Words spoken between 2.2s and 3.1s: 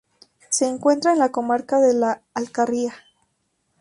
Alcarria.